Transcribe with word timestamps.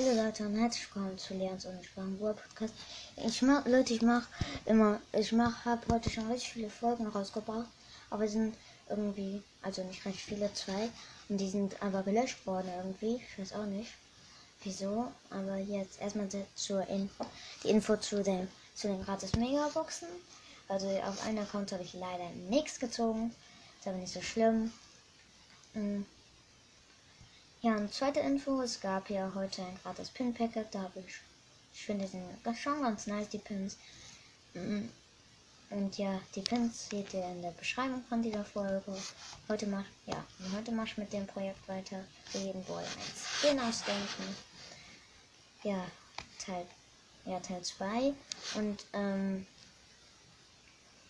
Hallo 0.00 0.12
Leute 0.12 0.46
und 0.46 0.56
herzlich 0.56 0.86
willkommen 0.94 1.18
zu 1.18 1.34
Leons 1.34 1.64
und 1.64 1.84
Sprachen 1.84 2.20
World 2.20 2.36
Podcast. 2.36 2.72
Ich 3.16 3.42
mach, 3.42 3.66
Leute, 3.66 3.94
ich 3.94 4.00
mach 4.00 4.28
immer, 4.64 5.00
ich 5.10 5.32
mach, 5.32 5.64
hab 5.64 5.90
heute 5.90 6.08
schon 6.08 6.30
richtig 6.30 6.52
viele 6.52 6.70
Folgen 6.70 7.08
rausgebracht, 7.08 7.66
aber 8.08 8.22
es 8.22 8.30
sind 8.30 8.54
irgendwie, 8.88 9.42
also 9.60 9.82
nicht 9.82 10.06
recht 10.06 10.20
viele, 10.20 10.54
zwei, 10.54 10.88
und 11.28 11.38
die 11.38 11.50
sind 11.50 11.82
aber 11.82 12.04
gelöscht 12.04 12.46
worden 12.46 12.70
irgendwie. 12.76 13.20
Ich 13.28 13.40
weiß 13.40 13.58
auch 13.58 13.66
nicht, 13.66 13.90
wieso, 14.62 15.10
aber 15.30 15.56
jetzt 15.56 16.00
erstmal 16.00 16.28
zur 16.54 16.86
Info, 16.86 17.26
die 17.64 17.70
Info 17.70 17.96
zu 17.96 18.22
den, 18.22 18.46
zu 18.76 18.86
den 18.86 19.04
gratis 19.04 19.34
Megaboxen. 19.34 20.06
Also 20.68 20.86
auf 21.00 21.26
einem 21.26 21.42
Account 21.42 21.72
habe 21.72 21.82
ich 21.82 21.94
leider 21.94 22.30
nichts 22.48 22.78
gezogen, 22.78 23.34
ist 23.80 23.88
aber 23.88 23.96
nicht 23.96 24.12
so 24.12 24.22
schlimm. 24.22 24.72
Mhm. 25.74 26.06
Ja, 27.60 27.74
und 27.74 27.92
zweite 27.92 28.20
Info, 28.20 28.60
es 28.62 28.80
gab 28.80 29.10
ja 29.10 29.32
heute 29.34 29.62
ein 29.62 29.76
gratis 29.82 30.10
Pin-Packet, 30.10 30.72
da 30.72 30.82
habe 30.82 31.00
ich, 31.00 31.14
ich 31.74 31.84
finde, 31.84 32.06
sind 32.06 32.24
schon 32.56 32.82
ganz 32.82 33.08
nice, 33.08 33.28
die 33.30 33.38
Pins. 33.38 33.76
Mm. 34.54 34.84
Und 35.70 35.98
ja, 35.98 36.20
die 36.36 36.40
Pins 36.40 36.88
seht 36.88 37.12
ihr 37.14 37.24
in 37.24 37.42
der 37.42 37.50
Beschreibung 37.50 38.04
von 38.08 38.22
dieser 38.22 38.44
Folge. 38.44 38.96
Heute 39.48 39.66
mach, 39.66 39.84
ja, 40.06 40.24
heute 40.54 40.70
mach 40.70 40.86
ich 40.86 40.98
mit 40.98 41.12
dem 41.12 41.26
Projekt 41.26 41.68
weiter. 41.68 42.04
Für 42.26 42.38
jeden 42.38 42.64
Ball 42.64 42.84
ein 42.84 43.14
Skin 43.16 43.58
ausdenken. 43.58 44.36
Ja, 45.64 45.84
Teil, 46.38 46.64
ja, 47.24 47.40
Teil 47.40 47.60
2. 47.60 48.14
Und, 48.54 48.86
ähm, 48.92 49.46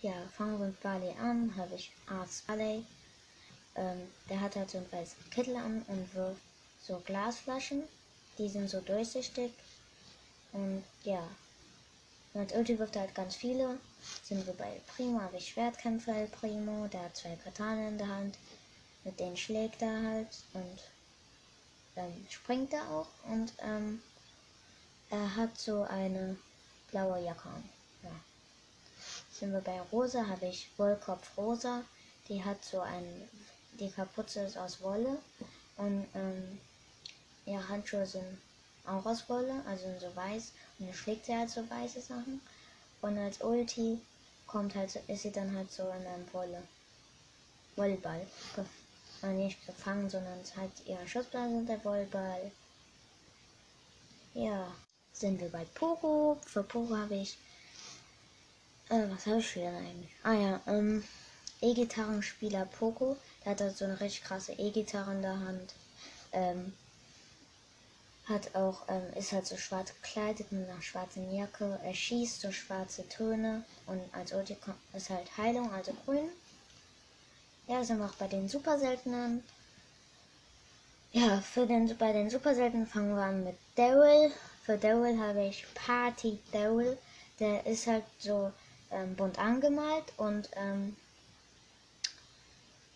ja, 0.00 0.14
fangen 0.36 0.58
wir 0.58 0.66
mit 0.68 0.80
Barley 0.80 1.14
an, 1.20 1.52
habe 1.58 1.74
ich 1.74 1.92
Arts 2.08 2.42
Barley. 2.46 2.84
Ähm, 3.78 4.08
der 4.28 4.40
hat 4.40 4.56
halt 4.56 4.70
so 4.70 4.78
einen 4.78 4.90
weißen 4.90 5.30
Kittel 5.30 5.56
an 5.56 5.84
und 5.86 6.14
wirft 6.14 6.40
so 6.82 7.00
Glasflaschen. 7.04 7.84
Die 8.36 8.48
sind 8.48 8.68
so 8.68 8.80
durchsichtig. 8.80 9.52
Und 10.52 10.82
ja. 11.04 11.22
Und 12.34 12.52
Ulti 12.54 12.78
wirft 12.78 12.96
halt 12.96 13.14
ganz 13.14 13.36
viele. 13.36 13.78
Sind 14.24 14.44
wir 14.46 14.54
bei 14.54 14.80
Primo, 14.96 15.20
habe 15.20 15.36
ich 15.36 15.48
Schwertkämpfer 15.48 16.26
Primo. 16.26 16.88
Der 16.88 17.04
hat 17.04 17.16
zwei 17.16 17.36
Katanen 17.36 17.88
in 17.88 17.98
der 17.98 18.08
Hand. 18.08 18.38
Mit 19.04 19.18
denen 19.20 19.36
schlägt 19.36 19.80
er 19.82 20.02
halt. 20.02 20.28
Und 20.54 20.78
dann 21.94 22.26
springt 22.28 22.72
er 22.72 22.82
auch. 22.90 23.08
Und 23.28 23.52
ähm, 23.62 24.02
er 25.10 25.36
hat 25.36 25.56
so 25.56 25.82
eine 25.82 26.36
blaue 26.90 27.20
Jacke 27.24 27.48
an. 27.48 27.68
Ja. 28.02 28.10
Sind 29.32 29.52
wir 29.52 29.60
bei 29.60 29.80
Rosa, 29.92 30.26
habe 30.26 30.46
ich 30.46 30.68
Wollkopf 30.76 31.36
Rosa. 31.36 31.84
Die 32.28 32.44
hat 32.44 32.62
so 32.64 32.80
einen 32.80 33.28
die 33.78 33.90
Kapuze 33.90 34.40
ist 34.40 34.56
aus 34.56 34.80
Wolle 34.82 35.18
und 35.76 36.06
ähm, 36.14 36.60
ihre 37.46 37.68
Handschuhe 37.68 38.06
sind 38.06 38.38
auch 38.84 39.04
aus 39.06 39.28
Wolle, 39.28 39.62
also 39.66 39.84
so 40.00 40.14
weiß 40.14 40.52
und 40.78 40.86
dann 40.86 40.94
schlägt 40.94 41.26
sie 41.26 41.36
halt 41.36 41.50
so 41.50 41.68
weiße 41.68 42.00
Sachen 42.00 42.40
und 43.02 43.18
als 43.18 43.40
Ulti 43.40 44.00
kommt 44.46 44.74
halt 44.74 44.96
ist 45.06 45.22
sie 45.22 45.32
dann 45.32 45.54
halt 45.54 45.70
so 45.70 45.84
in 45.84 46.06
einem 46.06 46.32
Wolle 46.32 46.62
Wollball 47.76 48.26
und 49.22 49.36
nicht 49.36 49.64
gefangen, 49.66 50.10
sondern 50.10 50.40
es 50.40 50.56
halt 50.56 50.72
ihre 50.86 51.06
Schussblase 51.06 51.54
und 51.54 51.66
der 51.66 51.84
Wollball. 51.84 52.50
Ja, 54.34 54.72
sind 55.12 55.40
wir 55.40 55.48
bei 55.48 55.64
Pogo. 55.74 56.38
Für 56.46 56.62
Pogo 56.62 56.96
habe 56.96 57.16
ich 57.16 57.36
äh, 58.90 59.04
was 59.10 59.26
habe 59.26 59.38
ich 59.38 59.46
für 59.46 59.68
eigentlich? 59.68 60.10
Ah 60.22 60.32
ja, 60.32 60.60
ähm, 60.66 61.04
E-Gitarrenspieler 61.60 62.66
Poco. 62.66 63.16
Der 63.44 63.52
hat 63.52 63.76
so 63.76 63.84
eine 63.84 64.00
richtig 64.00 64.24
krasse 64.24 64.52
E-Gitarre 64.52 65.12
in 65.12 65.22
der 65.22 65.38
Hand. 65.38 65.74
Ähm, 66.32 66.72
hat 68.28 68.54
auch, 68.54 68.82
ähm, 68.88 69.02
ist 69.16 69.32
halt 69.32 69.46
so 69.46 69.56
schwarz 69.56 69.92
gekleidet 70.02 70.52
mit 70.52 70.68
einer 70.68 70.82
schwarzen 70.82 71.34
Jacke. 71.34 71.80
Er 71.82 71.94
schießt 71.94 72.42
so 72.42 72.52
schwarze 72.52 73.08
Töne 73.08 73.64
und 73.86 74.00
als 74.12 74.32
Ulti 74.32 74.56
ist 74.92 75.10
halt 75.10 75.26
Heilung, 75.38 75.72
also 75.72 75.92
grün. 76.04 76.28
Ja, 77.66 77.82
sind 77.84 77.98
wir 77.98 78.06
auch 78.06 78.14
bei 78.14 78.28
den 78.28 78.48
super 78.48 78.78
seltenen. 78.78 79.42
Ja, 81.12 81.40
für 81.40 81.66
den, 81.66 81.96
bei 81.96 82.12
den 82.12 82.28
super 82.28 82.54
seltenen 82.54 82.86
fangen 82.86 83.16
wir 83.16 83.22
an 83.22 83.44
mit 83.44 83.56
Daryl. 83.76 84.30
Für 84.62 84.76
Daryl 84.76 85.18
habe 85.18 85.46
ich 85.46 85.64
Party 85.74 86.38
Daryl. 86.52 86.98
Der 87.40 87.64
ist 87.66 87.86
halt 87.86 88.04
so 88.18 88.52
ähm, 88.90 89.16
bunt 89.16 89.38
angemalt 89.38 90.12
und 90.18 90.50
ähm, 90.56 90.96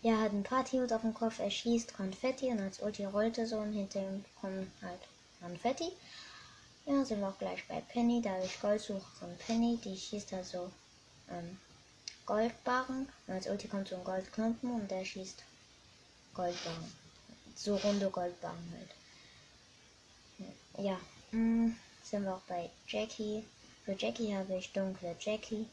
er 0.03 0.19
hat 0.19 0.31
einen 0.31 0.43
Partyhut 0.43 0.91
auf 0.91 1.01
dem 1.01 1.13
Kopf, 1.13 1.39
er 1.39 1.49
schießt 1.49 1.95
Konfetti 1.95 2.51
und 2.51 2.59
als 2.59 2.81
Ulti 2.81 3.05
rollte 3.05 3.47
so 3.47 3.57
und 3.57 3.71
hinter 3.71 4.01
ihm 4.01 4.25
kommen 4.41 4.71
halt 4.81 4.99
Konfetti. 5.39 5.91
Ja, 6.85 7.05
sind 7.05 7.21
wir 7.21 7.29
auch 7.29 7.39
gleich 7.39 7.65
bei 7.69 7.79
Penny, 7.79 8.21
da 8.21 8.37
ich 8.43 8.59
Goldsucherin 8.59 9.37
Penny, 9.47 9.79
die 9.83 9.97
schießt 9.97 10.33
also 10.33 10.69
ähm, 11.29 11.57
Goldbarren 12.25 13.07
und 13.27 13.33
als 13.33 13.47
Ulti 13.47 13.69
kommt 13.69 13.87
so 13.87 13.95
ein 13.95 14.03
Goldklumpen 14.03 14.71
und 14.71 14.91
der 14.91 15.05
schießt 15.05 15.41
Goldbarren. 16.33 16.91
So 17.55 17.77
runde 17.77 18.09
Goldbarren 18.09 18.73
halt. 18.77 18.89
Ja, 20.85 20.99
mh, 21.31 21.67
mm, 21.67 21.75
sind 22.03 22.23
wir 22.23 22.35
auch 22.35 22.41
bei 22.41 22.69
Jackie. 22.87 23.45
Für 23.85 23.93
Jackie 23.93 24.35
habe 24.35 24.57
ich 24.57 24.73
dunkle 24.73 25.15
Jackie. 25.19 25.65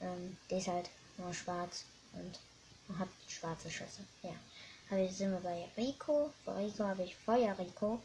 Ähm, 0.00 0.36
die 0.50 0.56
ist 0.56 0.66
halt 0.66 0.90
nur 1.18 1.32
schwarz 1.32 1.84
und 2.14 2.38
und 2.88 2.98
hat 2.98 3.08
schwarze 3.28 3.70
Schüsse. 3.70 4.02
Ja. 4.22 4.34
Aber 4.90 5.00
jetzt 5.00 5.18
sind 5.18 5.30
wir 5.30 5.40
bei 5.40 5.68
Rico. 5.76 6.32
Bei 6.44 6.52
Rico 6.64 6.84
habe 6.84 7.02
ich 7.02 7.14
Feuer 7.14 7.56
Rico. 7.58 8.00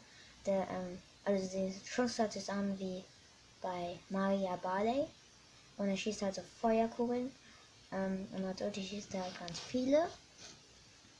Der, 0.46 0.68
ähm, 0.68 0.98
also 1.24 1.58
der 1.58 1.72
Schuss 1.84 2.18
hört 2.18 2.32
sich 2.32 2.50
an 2.50 2.78
wie 2.78 3.02
bei 3.62 3.98
Maria 4.10 4.56
Barley. 4.56 5.06
Und 5.76 5.88
er 5.88 5.96
schießt 5.96 6.22
halt 6.22 6.34
so 6.34 6.42
Feuerkugeln. 6.60 7.32
Ähm, 7.92 8.28
und 8.32 8.42
natürlich 8.42 8.90
schießt 8.90 9.14
er 9.14 9.24
halt 9.24 9.38
ganz 9.38 9.58
viele. 9.58 10.08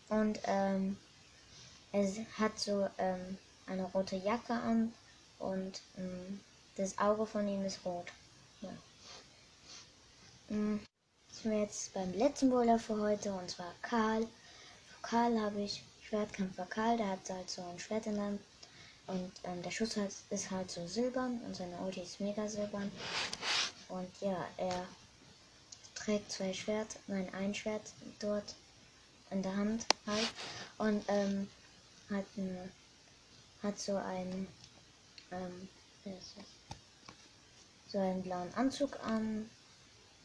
Und 0.09 0.39
ähm, 0.45 0.97
es 1.93 2.19
hat 2.39 2.59
so 2.59 2.89
ähm, 2.99 3.39
eine 3.67 3.85
rote 3.85 4.17
Jacke 4.17 4.53
an. 4.53 4.93
Und 5.39 5.81
ähm, 5.97 6.41
das 6.77 6.99
Auge 6.99 7.25
von 7.25 7.49
ihm 7.49 7.65
ist 7.65 7.85
rot. 7.85 8.13
Ja. 8.61 8.71
Mm 10.55 10.81
sind 11.45 11.53
wir 11.53 11.61
jetzt 11.61 11.93
beim 11.93 12.11
letzten 12.15 12.49
Bowler 12.49 12.79
für 12.79 12.99
heute 12.99 13.31
und 13.35 13.51
zwar 13.51 13.71
Karl. 13.83 14.23
Für 14.23 15.03
Karl 15.03 15.39
habe 15.39 15.61
ich 15.61 15.83
Schwertkämpfer 16.09 16.65
Karl, 16.65 16.97
der 16.97 17.11
hat 17.11 17.29
halt 17.29 17.51
so 17.51 17.61
ein 17.61 17.79
Schwert 17.79 18.07
in 18.07 18.15
der 18.15 18.25
Hand 18.25 18.41
und 19.09 19.31
ähm, 19.45 19.63
der 19.63 19.71
Schuss 19.71 19.95
halt, 19.99 20.11
ist 20.31 20.51
halt 20.51 20.71
so 20.71 20.87
silbern 20.87 21.39
und 21.45 21.55
seine 21.55 21.77
Ulti 21.81 22.01
ist 22.01 22.19
mega 22.19 22.49
silbern. 22.49 22.91
Und 23.91 24.09
ja, 24.23 24.47
er 24.57 24.87
trägt 25.95 26.33
zwei 26.33 26.55
Schwert, 26.55 26.97
nein, 27.09 27.29
ein 27.35 27.55
Schwert 27.55 27.93
dort 28.21 28.55
in 29.31 29.43
der 29.43 29.55
Hand 29.55 29.85
halt 30.07 30.29
und 30.79 31.05
ähm, 31.09 31.51
hat, 32.09 32.25
eine, 32.39 32.71
hat 33.63 33.79
so 33.79 33.97
einen, 33.97 34.49
ähm, 35.31 35.69
so 37.93 37.99
einen 37.99 38.23
blauen 38.23 38.55
Anzug 38.55 38.99
an 39.05 39.51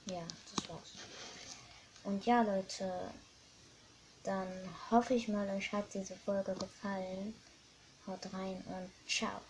ja, 0.09 0.23
das 0.55 0.69
war's. 0.69 0.93
Und 2.03 2.25
ja, 2.25 2.41
Leute, 2.41 2.91
dann 4.23 4.47
hoffe 4.91 5.13
ich 5.13 5.27
mal, 5.27 5.47
euch 5.49 5.71
hat 5.71 5.93
diese 5.93 6.15
Folge 6.15 6.53
gefallen. 6.53 7.33
Haut 8.07 8.33
rein 8.33 8.63
und 8.67 8.89
ciao. 9.07 9.41